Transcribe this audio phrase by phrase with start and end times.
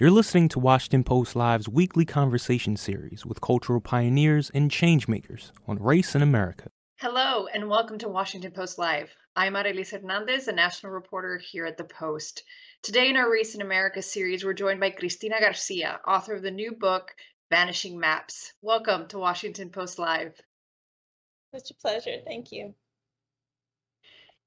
[0.00, 5.82] You're listening to Washington Post Live's weekly conversation series with cultural pioneers and changemakers on
[5.82, 6.68] race in America.
[7.00, 9.10] Hello, and welcome to Washington Post Live.
[9.34, 12.44] I'm Arelis Hernandez, a national reporter here at the Post.
[12.80, 16.52] Today, in our Race in America series, we're joined by Cristina Garcia, author of the
[16.52, 17.12] new book,
[17.50, 18.52] Vanishing Maps.
[18.62, 20.40] Welcome to Washington Post Live.
[21.52, 22.18] Such a pleasure.
[22.24, 22.72] Thank you.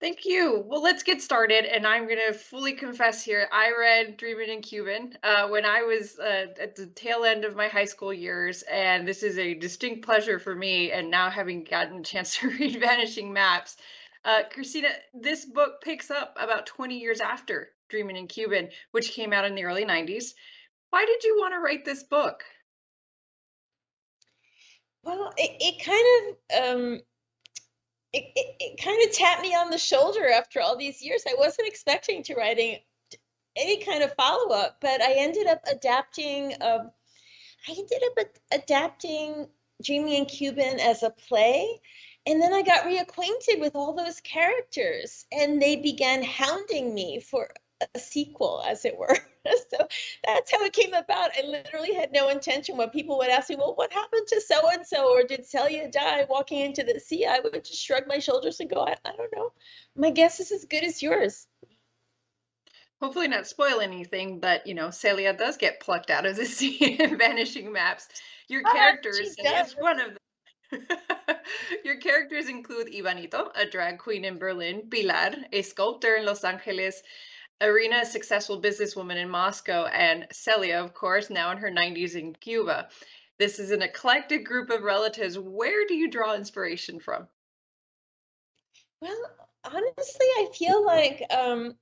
[0.01, 0.63] Thank you.
[0.65, 1.63] Well, let's get started.
[1.63, 5.83] And I'm going to fully confess here I read Dreaming in Cuban uh, when I
[5.83, 8.63] was uh, at the tail end of my high school years.
[8.63, 10.91] And this is a distinct pleasure for me.
[10.91, 13.77] And now having gotten a chance to read Vanishing Maps.
[14.25, 19.33] Uh, Cristina, this book picks up about 20 years after Dreaming in Cuban, which came
[19.33, 20.33] out in the early 90s.
[20.89, 22.43] Why did you want to write this book?
[25.03, 26.37] Well, it, it kind
[26.71, 27.01] of um,
[28.13, 31.23] it, it, it kind of tapped me on the shoulder after all these years.
[31.27, 32.79] I wasn't expecting to writing
[33.55, 36.53] any kind of follow up, but I ended up adapting.
[36.61, 36.91] Um,
[37.67, 39.47] I ended up ad- adapting
[39.83, 41.81] Dreaming in Cuban as a play.
[42.27, 47.49] And then I got reacquainted with all those characters, and they began hounding me for
[47.95, 49.17] a sequel, as it were.
[49.69, 49.87] so
[50.25, 51.31] that's how it came about.
[51.37, 54.69] I literally had no intention when people would ask me, well, what happened to so
[54.71, 55.11] and so?
[55.11, 57.25] Or did Celia die walking into the sea?
[57.25, 59.51] I would just shrug my shoulders and go, I, I don't know.
[59.95, 61.47] My guess is as good as yours.
[63.01, 66.97] Hopefully, not spoil anything, but you know, Celia does get plucked out of the sea
[66.99, 68.07] in Vanishing Maps.
[68.47, 69.35] Your ah, characters,
[69.79, 70.17] one of them.
[71.83, 77.01] Your characters include Ivanito, a drag queen in Berlin, Pilar, a sculptor in Los Angeles,
[77.61, 82.33] Irina, a successful businesswoman in Moscow, and Celia, of course, now in her 90s in
[82.33, 82.89] Cuba.
[83.37, 85.37] This is an eclectic group of relatives.
[85.37, 87.27] Where do you draw inspiration from?
[88.99, 89.17] Well,
[89.63, 91.75] honestly, I feel like um,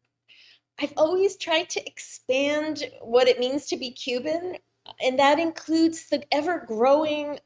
[0.80, 4.58] I've always tried to expand what it means to be Cuban,
[5.02, 7.40] and that includes the ever growing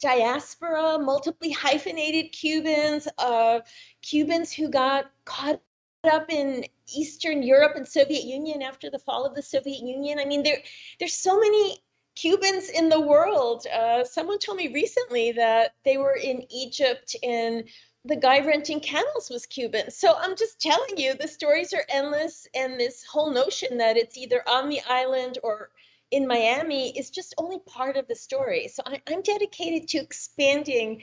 [0.00, 3.60] diaspora, multiply hyphenated Cubans, uh,
[4.02, 5.60] Cubans who got caught
[6.04, 10.18] up in Eastern Europe and Soviet Union after the fall of the Soviet Union.
[10.18, 10.58] I mean, there
[10.98, 11.78] there's so many
[12.16, 13.66] Cubans in the world.
[13.66, 17.64] Uh, someone told me recently that they were in Egypt and
[18.04, 19.92] the guy renting camels was Cuban.
[19.92, 24.18] So I'm just telling you, the stories are endless, and this whole notion that it's
[24.18, 25.70] either on the island or
[26.10, 28.66] in Miami is just only part of the story.
[28.68, 31.02] So I, am dedicated to expanding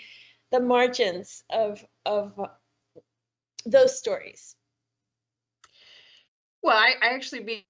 [0.51, 2.37] the margins of of
[3.65, 4.55] those stories.
[6.61, 7.65] Well, I, I actually meet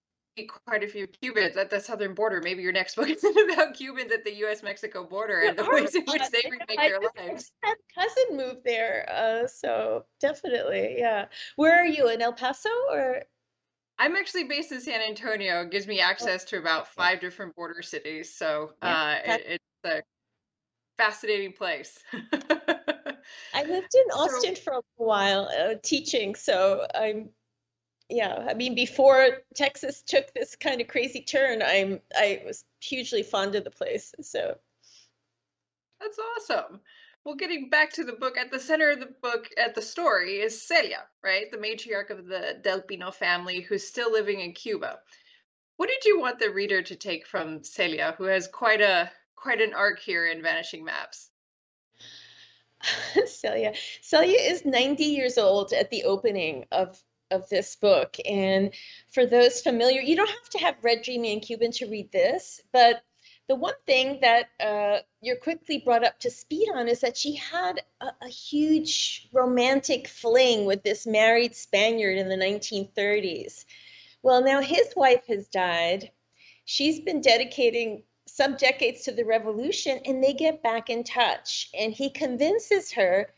[0.66, 2.42] quite a few Cubans at the southern border.
[2.44, 4.64] Maybe your next book isn't about Cubans at the U.S.
[4.64, 7.52] Mexico border and the ways in which they remake their lives.
[7.64, 11.26] Had cousin moved there, uh, so definitely, yeah.
[11.56, 13.24] Where are you in El Paso or?
[13.98, 15.64] I'm actually based in San Antonio.
[15.64, 19.64] It gives me oh, access to about five different border cities, so uh, it, it's
[19.84, 20.04] a
[20.98, 22.00] fascinating place.
[23.54, 27.30] I lived in Austin so, for a while uh, teaching, so I'm
[28.10, 33.24] yeah i mean before texas took this kind of crazy turn i'm i was hugely
[33.24, 34.56] fond of the place so.
[36.00, 36.80] That's awesome.
[37.26, 40.40] Well getting back to the book at the center of the book at the story
[40.40, 41.52] is celia right?
[41.52, 45.00] The matriarch of the del pino family who's still living in cuba.
[45.76, 49.62] What did you want the reader to take from celia who has quite a quite
[49.62, 51.30] an arc here in vanishing maps?
[53.26, 53.74] Celia.
[54.02, 57.02] Celia is 90 years old at the opening of
[57.32, 58.16] of this book.
[58.28, 58.72] And
[59.12, 62.62] for those familiar, you don't have to have read Dreaming in Cuban to read this,
[62.72, 63.02] but
[63.50, 67.36] the one thing that uh, you're quickly brought up to speed on is that she
[67.36, 73.66] had a, a, huge romantic fling with this married Spaniard in the 1930s.
[74.22, 76.12] Well, now his wife has died.
[76.66, 81.70] She's been dedicating some decades to the revolution, and they get back in touch.
[81.74, 83.34] And he convinces her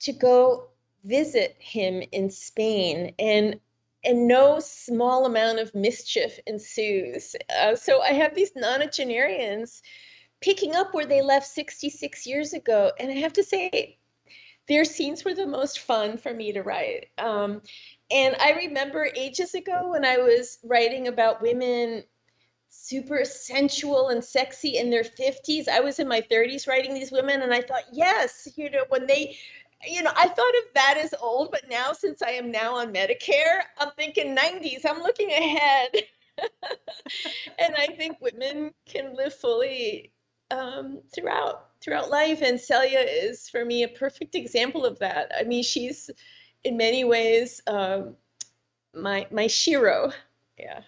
[0.00, 0.68] to go
[1.04, 3.60] visit him in Spain, and
[4.04, 7.34] and no small amount of mischief ensues.
[7.58, 9.80] Uh, so I have these nonagenarians
[10.42, 13.98] picking up where they left 66 years ago, and I have to say,
[14.68, 17.06] their scenes were the most fun for me to write.
[17.18, 17.62] Um,
[18.10, 22.04] and I remember ages ago when I was writing about women
[22.68, 25.68] super sensual and sexy in their 50s.
[25.68, 29.06] I was in my 30s writing these women, and I thought, yes, you know, when
[29.06, 29.36] they
[29.86, 32.92] you know, I thought of that as old, but now since I am now on
[32.92, 34.82] Medicare, I'm thinking 90s.
[34.88, 35.90] I'm looking ahead.
[37.58, 40.12] and I think women can live fully
[40.50, 42.40] um, throughout throughout life.
[42.42, 45.32] And Celia is, for me, a perfect example of that.
[45.38, 46.10] I mean, she's
[46.64, 48.16] in many ways um,
[48.94, 50.12] my my shero.
[50.58, 50.80] Yeah.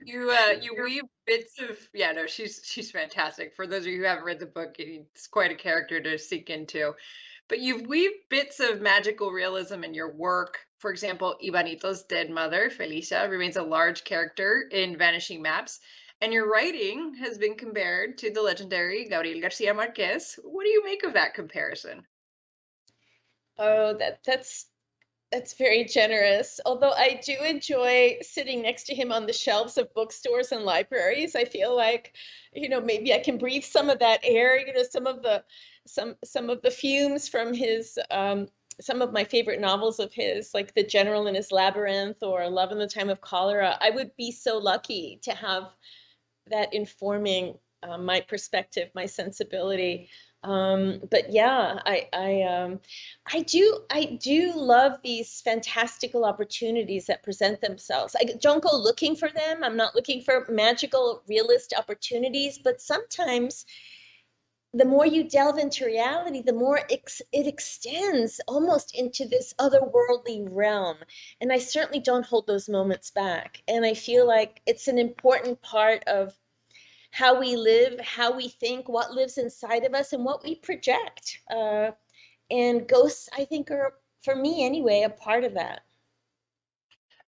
[0.00, 3.54] You uh, you weave bits of yeah no she's she's fantastic.
[3.54, 6.50] For those of you who haven't read the book, it's quite a character to seek
[6.50, 6.94] into.
[7.48, 10.58] But you've weaved bits of magical realism in your work.
[10.78, 15.80] For example, Ivanito's dead mother, Felicia, remains a large character in Vanishing Maps.
[16.20, 20.38] And your writing has been compared to the legendary Gabriel Garcia Marquez.
[20.44, 22.06] What do you make of that comparison?
[23.58, 24.66] Oh, that that's
[25.32, 26.60] that's very generous.
[26.66, 31.36] Although I do enjoy sitting next to him on the shelves of bookstores and libraries.
[31.36, 32.14] I feel like,
[32.52, 35.44] you know, maybe I can breathe some of that air, you know, some of the
[35.86, 38.48] some some of the fumes from his um,
[38.80, 42.72] some of my favorite novels of his, like The General in His Labyrinth or Love
[42.72, 43.76] in the Time of Cholera.
[43.80, 45.64] I would be so lucky to have
[46.46, 50.08] that informing uh, my perspective, my sensibility.
[50.42, 52.80] Um, but yeah, I I um,
[53.30, 58.16] I do I do love these fantastical opportunities that present themselves.
[58.18, 59.62] I don't go looking for them.
[59.62, 63.66] I'm not looking for magical realist opportunities, but sometimes
[64.72, 70.46] the more you delve into reality, the more ex- it extends almost into this otherworldly
[70.48, 70.96] realm.
[71.40, 73.62] And I certainly don't hold those moments back.
[73.66, 76.36] And I feel like it's an important part of
[77.10, 81.40] how we live, how we think, what lives inside of us, and what we project.
[81.50, 81.90] Uh,
[82.50, 85.82] and ghosts, I think, are, for me anyway, a part of that.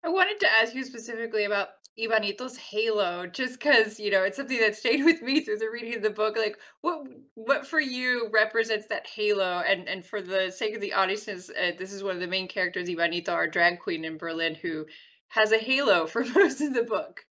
[0.04, 4.58] I wanted to ask you specifically about Ivanito's halo, just because you know it's something
[4.58, 6.36] that stayed with me through the reading of the book.
[6.36, 9.60] Like, what what for you represents that halo?
[9.60, 12.48] And and for the sake of the audience, uh, this is one of the main
[12.48, 14.86] characters, Ivanito, our drag queen in Berlin, who
[15.28, 17.24] has a halo for most of the book.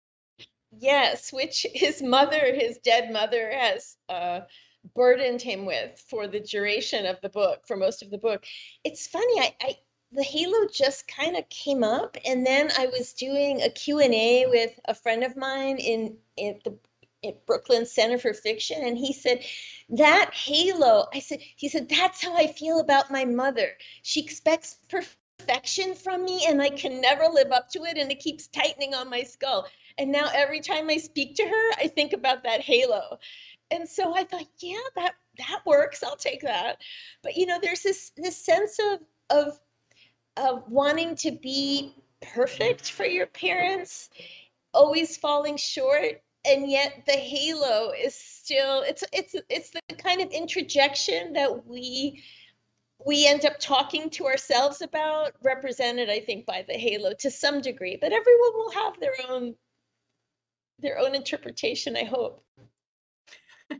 [0.70, 4.40] Yes, which his mother, his dead mother, has uh,
[4.94, 8.44] burdened him with for the duration of the book, for most of the book.
[8.84, 9.76] It's funny, I, I
[10.12, 14.78] the halo just kind of came up and then i was doing a q&a with
[14.86, 16.74] a friend of mine in, in the
[17.24, 19.44] at brooklyn center for fiction and he said
[19.90, 23.68] that halo i said he said that's how i feel about my mother
[24.02, 28.20] she expects perfection from me and i can never live up to it and it
[28.20, 29.66] keeps tightening on my skull
[29.98, 33.18] and now every time i speak to her i think about that halo.
[33.70, 36.80] And so i thought yeah that that works i'll take that.
[37.22, 39.00] But you know there's this this sense of
[39.30, 39.60] of
[40.36, 44.08] of wanting to be perfect for your parents,
[44.72, 50.30] always falling short, and yet the halo is still it's it's it's the kind of
[50.30, 52.22] introjection that we
[53.04, 57.60] we end up talking to ourselves about represented i think by the halo to some
[57.60, 57.98] degree.
[58.00, 59.54] But everyone will have their own
[60.78, 62.44] their own interpretation i hope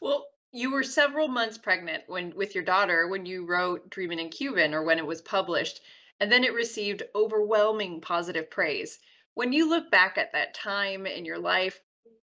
[0.00, 0.26] well
[0.56, 4.72] you were several months pregnant when with your daughter when you wrote Dreaming in Cuban
[4.72, 5.82] or when it was published,
[6.18, 8.98] and then it received overwhelming positive praise.
[9.34, 11.78] When you look back at that time in your life,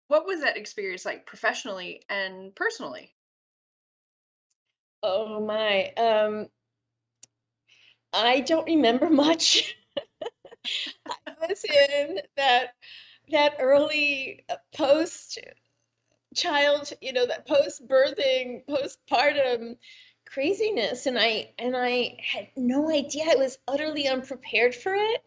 [0.07, 3.13] what was that experience like professionally and personally?
[5.03, 5.91] Oh my.
[5.95, 6.47] Um
[8.13, 9.75] I don't remember much.
[11.27, 12.73] I was in that
[13.31, 15.39] that early uh, post
[16.35, 19.77] child, you know, that post birthing, postpartum
[20.25, 21.05] craziness.
[21.05, 23.25] And I and I had no idea.
[23.31, 25.21] I was utterly unprepared for it.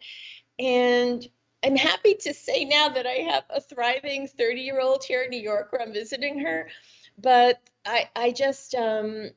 [0.58, 1.26] And
[1.64, 5.30] I'm happy to say now that I have a thriving 30 year old here in
[5.30, 6.68] New York where I'm visiting her.
[7.18, 9.30] But I I just um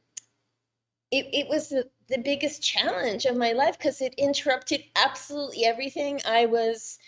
[1.11, 6.21] it, it was the, the biggest challenge of my life because it interrupted absolutely everything.
[6.25, 6.99] I was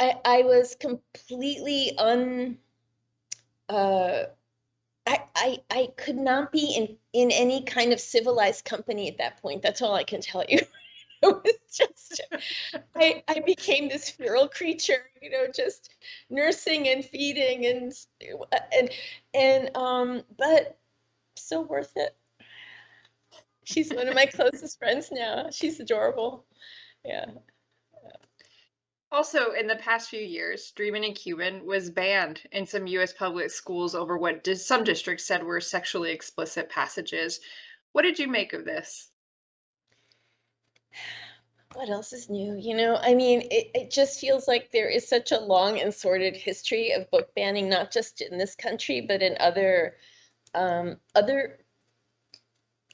[0.00, 2.58] I, I was completely un
[3.68, 4.24] uh,
[5.06, 9.42] I, I I could not be in in any kind of civilized company at that
[9.42, 9.62] point.
[9.62, 10.60] That's all I can tell you.
[11.22, 12.20] it was just
[12.96, 15.90] I I became this feral creature, you know, just
[16.30, 17.92] nursing and feeding and
[18.72, 18.90] and
[19.34, 20.78] and um but
[21.36, 22.16] so worth it.
[23.64, 25.48] She's one of my closest friends now.
[25.50, 26.44] She's adorable.
[27.04, 27.26] Yeah.
[29.12, 33.12] Also, in the past few years, Dreaming in Cuban was banned in some U.S.
[33.12, 37.40] public schools over what some districts said were sexually explicit passages.
[37.92, 39.10] What did you make of this?
[41.74, 42.56] What else is new?
[42.56, 45.94] You know, I mean, it, it just feels like there is such a long and
[45.94, 49.94] sordid history of book banning, not just in this country, but in other
[50.52, 51.60] um, other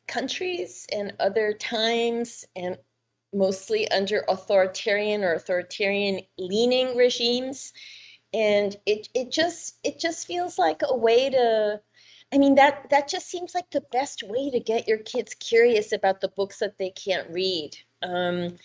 [0.07, 2.77] countries and other times and
[3.37, 7.73] mostly under authoritarian or authoritarian leaning regimes
[8.33, 11.81] and it it just it just feels like a way to
[12.33, 15.93] I mean that that just seems like the best way to get your kids curious
[15.93, 17.71] about the books that they can't read.
[18.03, 18.57] Um,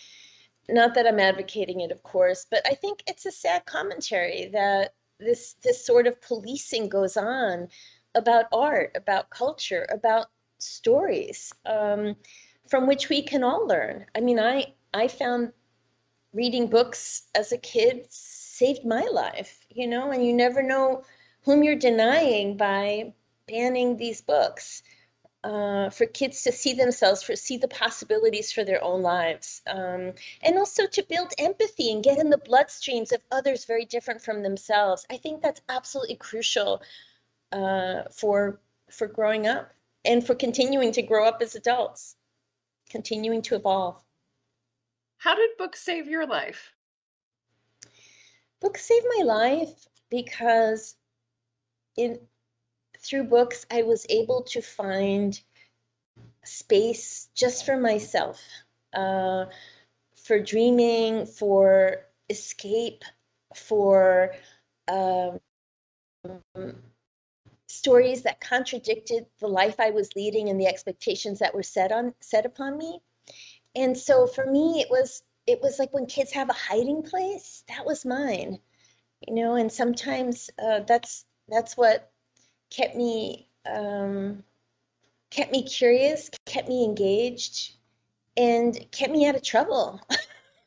[0.68, 4.94] not that I'm advocating it, of course, but I think it's a sad commentary that
[5.20, 7.68] this this sort of policing goes on
[8.14, 10.26] about art, about culture, about
[10.58, 12.16] stories um,
[12.72, 14.06] from which we can all learn.
[14.14, 15.52] I mean, I I found
[16.32, 21.04] reading books as a kid saved my life, you know, and you never know
[21.42, 23.12] whom you're denying by
[23.46, 24.82] banning these books.
[25.44, 30.14] Uh, for kids to see themselves, for see the possibilities for their own lives, um,
[30.40, 34.42] and also to build empathy and get in the bloodstreams of others very different from
[34.42, 35.04] themselves.
[35.10, 36.80] I think that's absolutely crucial
[37.50, 39.72] uh, for for growing up
[40.04, 42.16] and for continuing to grow up as adults,
[42.92, 44.00] continuing to evolve.
[45.16, 46.72] How did books save your life?
[48.60, 50.94] Books saved my life because
[51.96, 52.20] in
[52.98, 55.40] through books I was able to find
[56.44, 58.40] space just for myself,
[58.94, 59.46] uh,
[60.24, 63.04] for dreaming, for escape,
[63.54, 64.34] for
[64.88, 65.40] um,
[67.72, 72.14] stories that contradicted the life I was leading and the expectations that were set on
[72.20, 73.00] set upon me.
[73.74, 77.64] And so for me, it was it was like when kids have a hiding place.
[77.68, 78.60] That was mine,
[79.26, 79.54] you know.
[79.54, 82.10] And sometimes uh, that's that's what
[82.70, 84.44] kept me um,
[85.30, 87.74] kept me curious, kept me engaged,
[88.36, 90.00] and kept me out of trouble.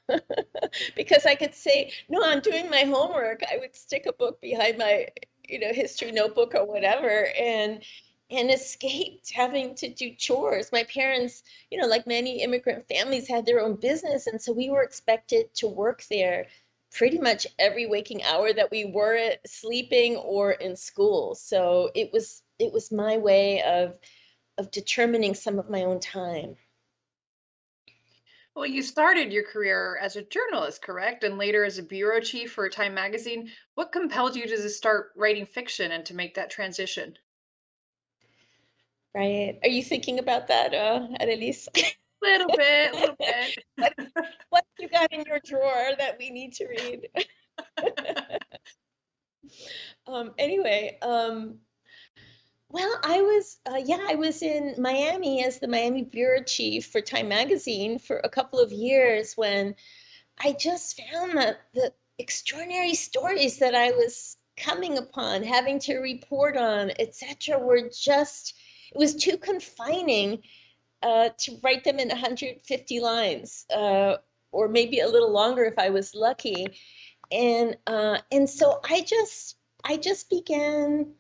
[0.96, 3.42] because I could say, no, I'm doing my homework.
[3.44, 5.08] I would stick a book behind my
[5.50, 7.84] you know history notebook or whatever and
[8.32, 10.72] and escaped having to do chores.
[10.72, 14.70] My parents you know like many immigrant families had their own business and so we
[14.70, 16.48] were expected to work there
[16.96, 21.36] pretty much every waking hour that we were sleeping or in school.
[21.36, 23.98] So it was it was my way of
[24.58, 26.56] of determining some of my own time
[28.56, 31.26] well, you started your career as a journalist, correct?
[31.26, 33.52] And later as a bureau chief for Time magazine.
[33.76, 37.18] What compelled you to start writing fiction and to make that transition?
[39.14, 39.60] Right.
[39.62, 41.68] Are you thinking about that, uh, Arelis?
[41.76, 41.84] A
[42.22, 43.58] little bit, a little bit.
[43.76, 43.94] what,
[44.50, 47.10] what you got in your drawer that we need to read?
[50.08, 51.60] um, anyway, um,
[52.70, 57.02] well, I was, uh, yeah, I was in Miami as the Miami bureau chief for
[57.02, 59.76] Time Magazine for a couple of years when
[60.44, 66.58] I just found that the extraordinary stories that I was coming upon, having to report
[66.58, 68.56] on, etc., were just,
[68.94, 70.42] it was too confining
[71.02, 74.18] uh, to write them in 150 lines, uh,
[74.52, 76.68] or maybe a little longer if I was lucky.
[77.32, 81.14] And uh, and so I just I just began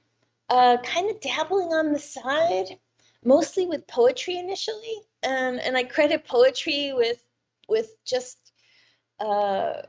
[0.50, 2.78] uh, kind of dabbling on the side,
[3.24, 7.24] mostly with poetry initially, and and I credit poetry with
[7.68, 8.38] with just
[9.20, 9.82] uh,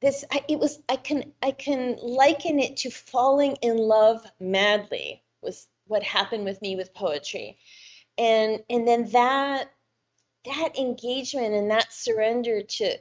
[0.00, 0.24] this.
[0.30, 5.66] I, it was I can I can liken it to falling in love madly was
[5.86, 7.58] what happened with me with poetry,
[8.18, 9.70] and and then that
[10.44, 12.98] that engagement and that surrender to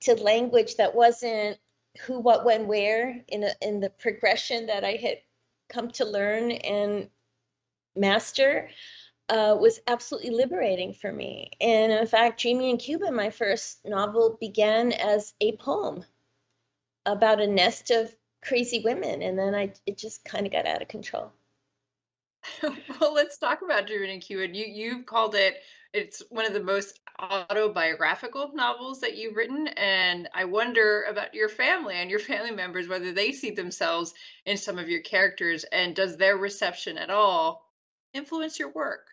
[0.00, 1.58] to language that wasn't
[2.02, 5.18] who, what, when, where in a, in the progression that I had
[5.68, 7.08] come to learn and
[7.96, 8.68] master
[9.28, 11.50] uh, was absolutely liberating for me.
[11.60, 16.04] And in fact, Dreaming in Cuban, my first novel, began as a poem
[17.04, 20.82] about a nest of crazy women, and then I it just kind of got out
[20.82, 21.32] of control.
[22.62, 24.54] well, let's talk about Dreaming in Cuban.
[24.54, 25.56] You you've called it
[25.92, 31.48] it's one of the most autobiographical novels that you've written and i wonder about your
[31.48, 34.14] family and your family members whether they see themselves
[34.46, 37.64] in some of your characters and does their reception at all
[38.14, 39.08] influence your work?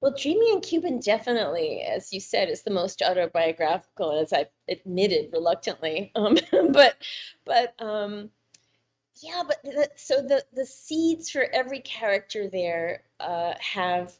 [0.00, 5.32] Well dreaming in cuban definitely as you said is the most autobiographical as i've admitted
[5.32, 6.38] reluctantly um,
[6.70, 6.96] but
[7.44, 8.30] but um,
[9.20, 14.16] yeah but the, so the the seeds for every character there uh, have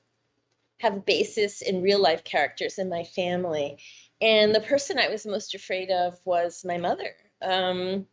[0.80, 3.78] have basis in real life characters in my family.
[4.20, 7.14] And the person I was most afraid of was my mother.
[7.42, 8.06] Um,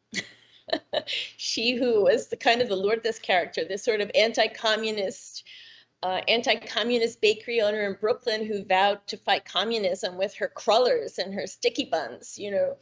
[1.06, 5.46] she who was the kind of the Lourdes character, this sort of anti-communist,
[6.04, 11.34] uh, anti-communist bakery owner in Brooklyn who vowed to fight communism with her crullers and
[11.34, 12.76] her sticky buns, you know.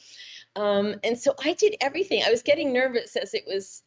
[0.56, 2.24] Um, and so I did everything.
[2.26, 3.84] I was getting nervous as it was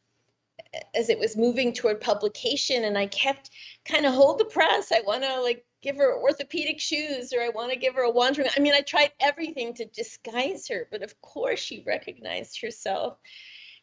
[0.95, 3.51] as it was moving toward publication, and I kept
[3.85, 4.93] kind of hold the press.
[4.93, 8.11] I want to like give her orthopedic shoes or I want to give her a
[8.11, 8.49] wandering.
[8.57, 13.19] I mean, I tried everything to disguise her, but of course she recognized herself.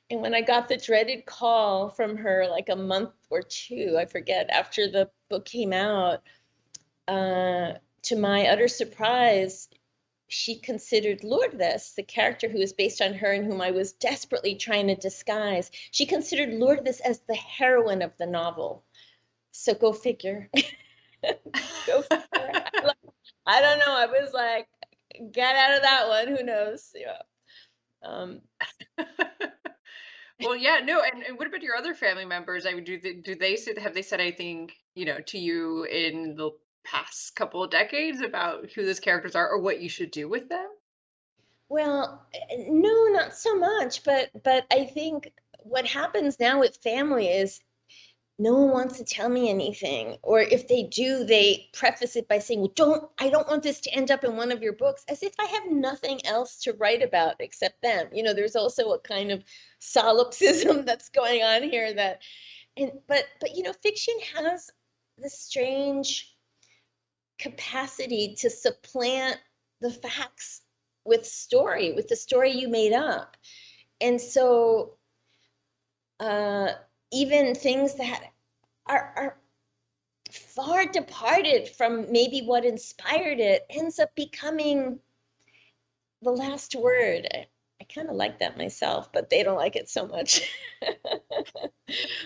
[0.10, 4.06] And when I got the dreaded call from her, like a month or two, I
[4.06, 6.22] forget, after the book came out,
[7.08, 7.74] uh,
[8.04, 9.68] to my utter surprise,
[10.28, 14.56] she considered Lourdes, the character who is based on her and whom I was desperately
[14.56, 18.84] trying to disguise, she considered Lourdes as the heroine of the novel.
[19.52, 20.50] So go figure.
[21.88, 22.64] go figure.
[23.46, 23.96] I don't know.
[23.96, 24.68] I was like,
[25.32, 26.28] get out of that one.
[26.36, 26.92] Who knows?
[26.96, 27.22] Yeah.
[28.04, 28.42] Um,
[30.42, 32.66] well, yeah, no, and, and what about your other family members?
[32.66, 35.84] I mean, do they, do they say, have they said anything, you know, to you
[35.86, 36.52] in the
[36.86, 40.50] past couple of decades about who those characters are or what you should do with
[40.50, 40.68] them?
[41.68, 47.28] Well, eh, no, not so much, but but I think what happens now with family
[47.28, 47.60] is
[48.38, 52.40] no one wants to tell me anything or if they do they preface it by
[52.40, 55.06] saying well don't i don't want this to end up in one of your books
[55.08, 58.92] as if i have nothing else to write about except them you know there's also
[58.92, 59.44] a kind of
[59.80, 62.22] solipsism that's going on here that
[62.78, 64.70] and but but you know fiction has
[65.18, 66.36] the strange
[67.40, 69.38] capacity to supplant
[69.82, 70.62] the facts
[71.04, 73.38] with story, with the story you made up.
[74.02, 74.98] And so
[76.20, 76.70] uh,
[77.16, 78.24] even things that
[78.86, 79.38] are, are
[80.32, 85.00] far departed from maybe what inspired it ends up becoming
[86.22, 87.28] the last word.
[87.34, 87.48] I,
[87.82, 90.42] I kind of like that myself, but they don't like it so much.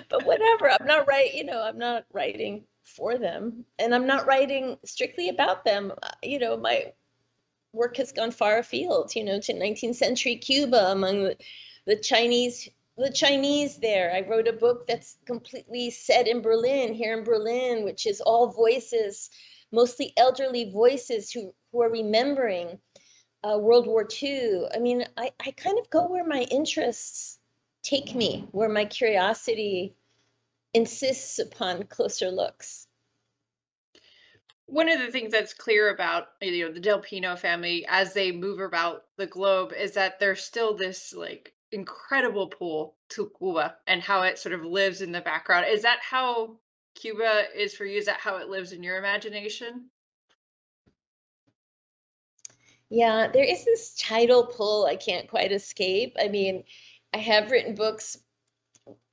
[0.09, 2.63] but whatever, I'm not right, you know, I'm not writing
[2.95, 6.91] for them and i'm not writing strictly about them uh, you know my
[7.71, 11.37] work has gone far afield you know to 19th century cuba among the,
[11.85, 12.67] the chinese
[12.99, 17.83] the chinese there i wrote a book that's completely set in berlin here in berlin
[17.83, 19.29] which is all voices
[19.71, 22.77] mostly elderly voices who, who are remembering
[23.43, 27.39] uh, world war ii i mean I, I kind of go where my interests
[27.83, 29.95] take me where my curiosity
[30.73, 32.87] insists upon closer looks.
[34.65, 38.31] One of the things that's clear about you know the Del Pino family as they
[38.31, 44.01] move about the globe is that there's still this like incredible pull to Cuba and
[44.01, 45.65] how it sort of lives in the background.
[45.69, 46.57] Is that how
[46.95, 47.97] Cuba is for you?
[47.97, 49.89] Is that how it lives in your imagination?
[52.89, 56.15] Yeah, there is this tidal pull I can't quite escape.
[56.19, 56.63] I mean,
[57.13, 58.17] I have written books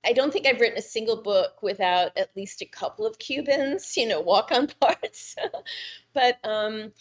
[0.06, 3.96] I don't think I've written a single book without at least a couple of Cubans,
[3.96, 5.34] you know, walk on parts.
[6.14, 6.92] but um,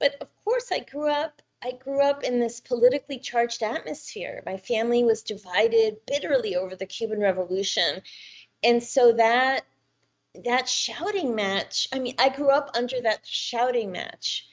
[0.00, 1.42] but of course, I grew up.
[1.64, 4.42] I grew up in this politically charged atmosphere.
[4.44, 8.02] My family was divided bitterly over the Cuban Revolution,
[8.62, 9.64] and so that
[10.44, 11.88] that shouting match.
[11.90, 14.46] I mean, I grew up under that shouting match,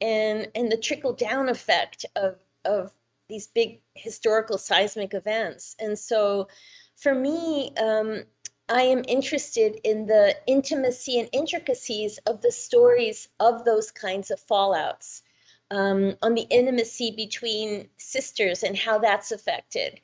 [0.00, 2.92] and and the trickle down effect of of
[3.30, 6.48] these big historical seismic events, and so
[6.96, 8.24] for me, um,
[8.68, 14.40] I am interested in the intimacy and intricacies of the stories of those kinds of
[14.40, 15.22] fallouts,
[15.70, 20.00] um, on the intimacy between sisters and how that's affected,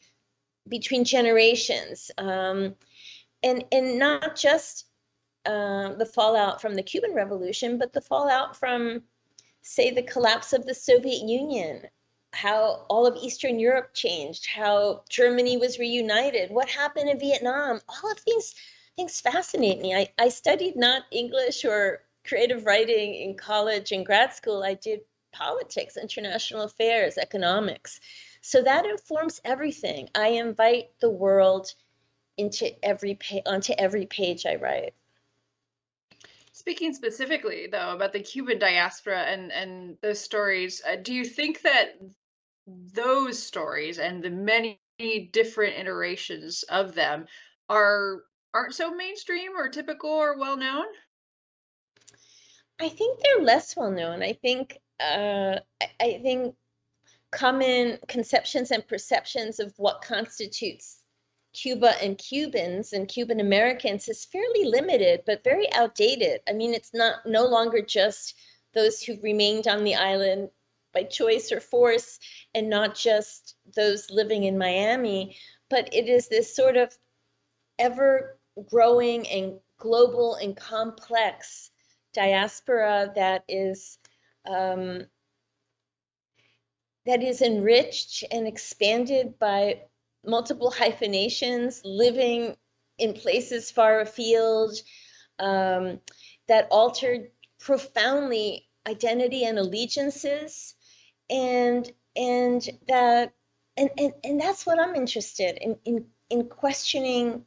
[0.68, 2.74] between generations, um,
[3.42, 4.86] and and not just
[5.46, 9.02] uh, the fallout from the Cuban Revolution, but the fallout from,
[9.62, 11.82] say, the collapse of the Soviet Union,
[12.32, 17.80] how all of Eastern Europe changed, how Germany was reunited, what happened in Vietnam.
[17.88, 18.54] All of these
[18.96, 19.94] things fascinate me.
[19.94, 24.62] I, I studied not English or creative writing in college and grad school.
[24.62, 25.00] I did
[25.34, 28.00] politics, international affairs, economics.
[28.40, 30.08] So that informs everything.
[30.14, 31.74] I invite the world
[32.36, 34.94] into every pa- onto every page I write.
[36.52, 41.62] Speaking specifically, though, about the Cuban diaspora and and those stories, uh, do you think
[41.62, 41.98] that
[42.66, 44.78] those stories and the many
[45.32, 47.26] different iterations of them
[47.68, 48.22] are
[48.54, 50.86] aren't so mainstream or typical or well known?
[52.80, 54.22] I think they're less well known.
[54.22, 55.58] I think uh,
[56.00, 56.54] I think
[57.30, 61.00] common conceptions and perceptions of what constitutes
[61.52, 66.40] Cuba and Cubans and Cuban Americans is fairly limited, but very outdated.
[66.48, 68.34] I mean, it's not no longer just
[68.74, 70.50] those who remained on the island
[70.92, 72.18] by choice or force
[72.54, 75.36] and not just those living in Miami,
[75.70, 76.96] but it is this sort of
[77.78, 81.70] ever growing and global and complex
[82.12, 83.98] diaspora that is
[84.46, 85.06] um,
[87.06, 89.82] that is enriched and expanded by
[90.24, 92.56] multiple hyphenations, living
[92.98, 94.74] in places far afield,
[95.38, 96.00] um,
[96.48, 100.74] that altered profoundly identity and allegiances
[101.30, 103.32] and and that
[103.76, 107.44] and, and and that's what i'm interested in in in questioning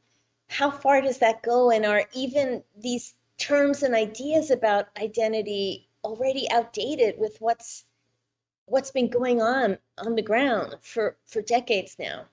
[0.50, 6.50] how far does that go and are even these terms and ideas about identity already
[6.52, 7.86] outdated with what's
[8.66, 12.28] what's been going on on the ground for for decades now.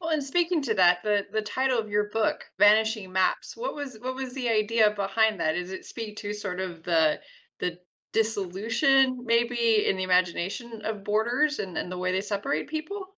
[0.00, 3.98] Well, and speaking to that, the the title of your book, "Vanishing Maps," what was
[4.00, 5.52] what was the idea behind that?
[5.52, 7.20] Does it speak to sort of the
[7.58, 7.78] the
[8.12, 13.14] dissolution, maybe in the imagination of borders and, and the way they separate people?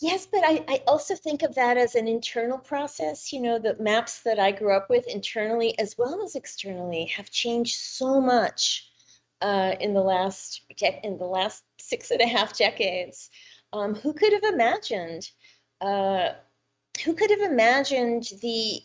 [0.00, 3.32] Yes, but I, I also think of that as an internal process.
[3.32, 7.30] You know, the maps that I grew up with internally as well as externally have
[7.30, 8.90] changed so much
[9.40, 10.62] uh, in the last
[11.02, 13.30] in the last six and a half decades.
[13.72, 15.30] Um, who could have imagined?
[15.80, 16.32] Uh,
[17.04, 18.82] who could have imagined the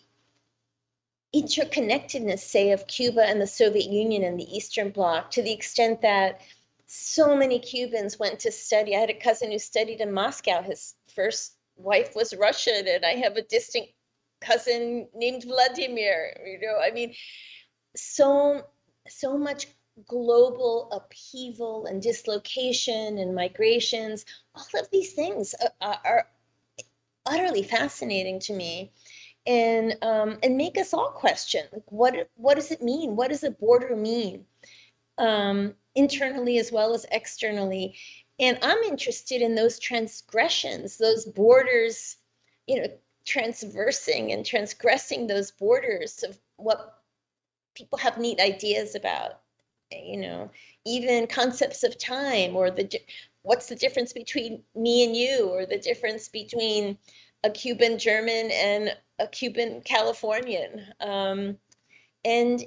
[1.36, 6.02] interconnectedness, say, of Cuba and the Soviet Union and the Eastern Bloc to the extent
[6.02, 6.42] that
[6.88, 8.96] so many Cubans went to study.
[8.96, 10.62] I had a cousin who studied in Moscow.
[10.62, 13.88] His first wife was Russian, and I have a distant
[14.42, 16.38] cousin named Vladimir.
[16.46, 17.14] You know, I mean,
[17.96, 18.64] so
[19.10, 19.68] so much
[20.08, 24.26] global upheaval and dislocation and migrations.
[24.56, 26.28] All of these things are, are
[27.26, 28.92] utterly fascinating to me
[29.46, 33.16] and um, and make us all question what what does it mean?
[33.16, 34.46] What does a border mean?
[35.18, 37.96] Um, internally as well as externally.
[38.40, 42.18] And I'm interested in those transgressions, those borders,
[42.68, 42.88] you know,
[43.26, 47.02] transversing and transgressing those borders of what
[47.74, 49.42] people have neat ideas about,
[49.92, 50.52] you know,
[50.86, 52.90] even concepts of time or the
[53.42, 56.98] what's the difference between me and you or the difference between
[57.44, 60.86] a Cuban German and a Cuban Californian.
[61.00, 61.58] Um,
[62.24, 62.64] and,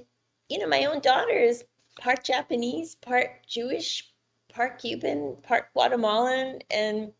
[0.48, 1.64] you know, my own daughter is
[1.98, 4.10] part Japanese, part Jewish,
[4.52, 7.12] part Cuban, part Guatemalan, and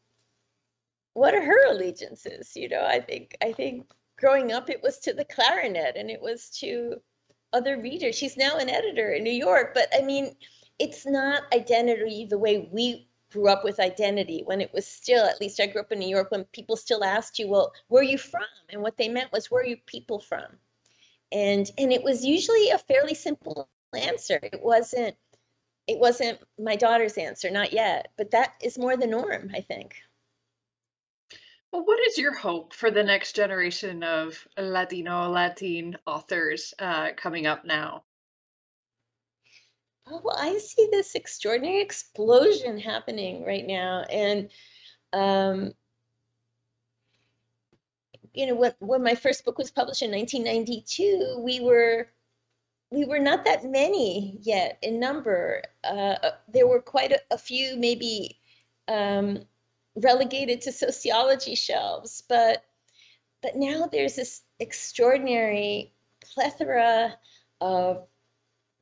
[1.14, 2.56] what are her allegiances?
[2.56, 6.20] You know, I think I think growing up it was to the clarinet and it
[6.20, 7.00] was to
[7.52, 8.14] other readers.
[8.14, 10.34] She's now an editor in New York, but I mean,
[10.78, 15.40] it's not identity the way we grew up with identity when it was still at
[15.40, 18.04] least I grew up in New York when people still asked you, well, where are
[18.04, 18.42] you from?
[18.68, 20.46] And what they meant was where are you people from?
[21.32, 24.38] And and it was usually a fairly simple answer.
[24.42, 25.16] It wasn't
[25.86, 29.96] it wasn't my daughter's answer, not yet, but that is more the norm, I think.
[31.72, 37.46] Well, what is your hope for the next generation of Latino, Latin authors uh, coming
[37.46, 38.04] up now?
[40.08, 44.50] Oh, well, I see this extraordinary explosion happening right now, and
[45.12, 45.72] um,
[48.34, 52.08] you know, when when my first book was published in 1992, we were
[52.90, 55.62] we were not that many yet in number.
[55.84, 58.38] Uh, uh, there were quite a, a few, maybe
[58.88, 59.44] um,
[59.94, 62.64] relegated to sociology shelves, but
[63.42, 65.94] but now there's this extraordinary
[66.34, 67.16] plethora
[67.60, 68.06] of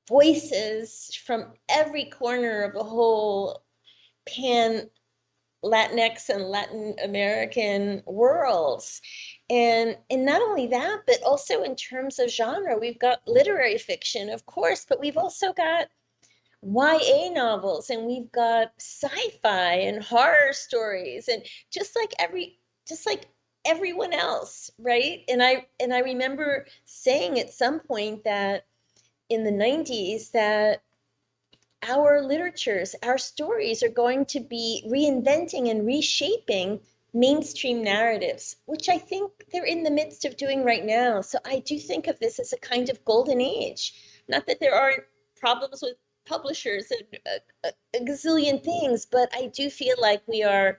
[0.08, 3.62] voices from every corner of the whole
[4.26, 4.88] pan
[5.62, 9.00] Latinx and Latin American worlds.
[9.50, 14.28] And and not only that, but also in terms of genre, we've got literary fiction,
[14.28, 15.88] of course, but we've also got
[16.62, 23.26] YA novels and we've got sci-fi and horror stories and just like every just like
[23.64, 25.24] everyone else, right?
[25.28, 28.66] And I and I remember saying at some point that
[29.28, 30.82] in the 90s that
[31.82, 36.80] our literatures, our stories are going to be reinventing and reshaping
[37.14, 41.20] mainstream narratives, which I think they're in the midst of doing right now.
[41.22, 43.94] So I do think of this as a kind of golden age.
[44.28, 45.04] Not that there aren't
[45.36, 50.42] problems with publishers and a, a, a gazillion things, but I do feel like we
[50.42, 50.78] are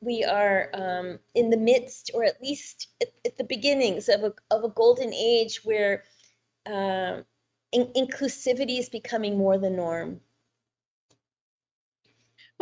[0.00, 4.32] we are um, in the midst, or at least at, at, the beginnings of a
[4.50, 6.04] of a golden age where
[6.66, 7.22] uh,
[7.72, 10.20] in, inclusivity is becoming more the norm.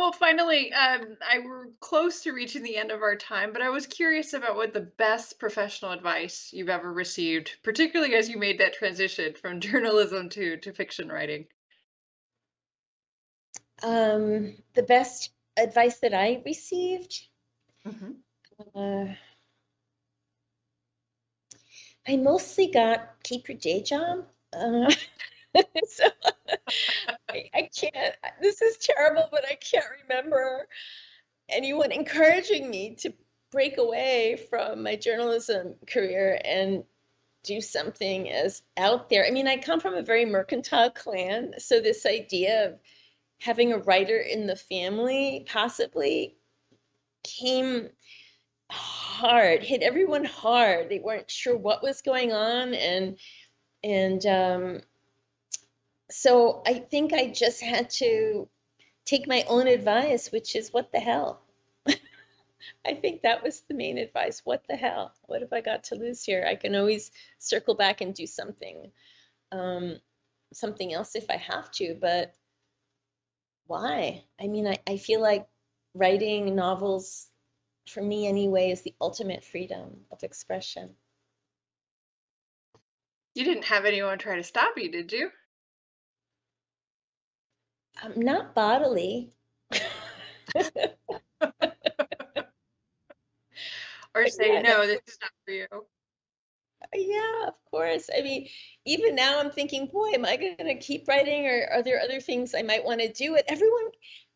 [0.03, 3.69] Well, finally, um, I were close to reaching the end of our time, but I
[3.69, 8.59] was curious about what the best professional advice you've ever received, particularly as you made
[8.59, 11.45] that transition from journalism to to fiction writing.
[13.81, 17.21] Um, the best advice that I received.
[17.87, 18.11] Mm-hmm.
[18.75, 19.13] Uh,
[22.05, 24.27] I mostly got keep your day job.
[24.51, 24.93] Uh,
[25.87, 26.09] so
[27.33, 30.67] I, I can't, this is terrible, but I can't remember
[31.49, 33.13] anyone encouraging me to
[33.51, 36.83] break away from my journalism career and
[37.43, 39.25] do something as out there.
[39.25, 42.79] I mean, I come from a very mercantile clan, so this idea of
[43.39, 46.35] having a writer in the family possibly
[47.23, 47.89] came
[48.71, 50.89] hard, hit everyone hard.
[50.89, 53.17] They weren't sure what was going on and
[53.83, 54.81] and um,
[56.11, 58.47] so I think I just had to
[59.05, 61.41] take my own advice, which is what the hell.
[62.85, 64.41] I think that was the main advice.
[64.43, 65.13] What the hell?
[65.25, 66.45] What have I got to lose here?
[66.47, 68.91] I can always circle back and do something,
[69.51, 69.99] um,
[70.53, 71.97] something else if I have to.
[71.99, 72.33] But
[73.67, 74.23] why?
[74.39, 75.47] I mean, I, I feel like
[75.93, 77.27] writing novels,
[77.87, 80.95] for me anyway, is the ultimate freedom of expression.
[83.35, 85.31] You didn't have anyone try to stop you, did you?
[88.01, 89.31] Um, not bodily.
[94.15, 95.67] or say, no, this is not for you.
[96.93, 98.09] Yeah, of course.
[98.15, 98.47] I mean,
[98.85, 102.19] even now I'm thinking, boy, am I going to keep writing or are there other
[102.19, 103.35] things I might want to do?
[103.35, 103.89] It everyone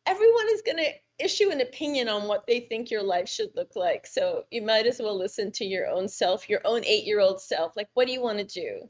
[0.05, 3.75] everyone is going to issue an opinion on what they think your life should look
[3.75, 4.07] like.
[4.07, 7.75] So you might as well listen to your own self, your own 8-year-old self.
[7.75, 8.87] Like what do you want to do?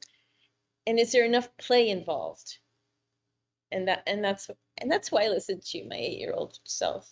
[0.86, 2.60] And is there enough play involved?
[3.72, 7.12] And that and that's and that's why I listen to my 8-year-old self.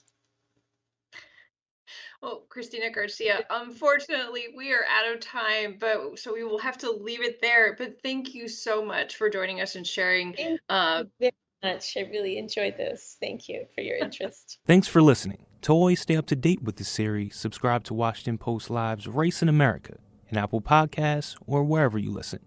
[2.22, 6.90] Well, Cristina Garcia, unfortunately, we are out of time, but so we will have to
[6.90, 7.76] leave it there.
[7.78, 10.34] But thank you so much for joining us and sharing.
[10.34, 11.96] Thank uh, very much.
[11.98, 13.18] I really enjoyed this.
[13.20, 14.60] Thank you for your interest.
[14.66, 15.46] Thanks for listening.
[15.64, 19.42] To always stay up to date with the series, subscribe to Washington Post Live's Race
[19.42, 19.98] in America
[20.30, 22.40] in Apple Podcasts or wherever you listen.